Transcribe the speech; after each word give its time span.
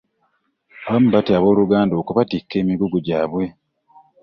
abamu 0.87 1.07
batya 1.15 1.33
abooluganda 1.37 1.93
okubattikka 2.01 2.53
emigugu 2.61 2.97
gyabwe. 3.07 3.43